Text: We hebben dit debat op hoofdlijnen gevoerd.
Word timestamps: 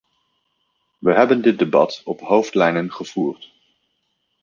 We 0.99 1.13
hebben 1.13 1.41
dit 1.41 1.59
debat 1.59 2.01
op 2.05 2.19
hoofdlijnen 2.19 2.91
gevoerd. 2.91 3.51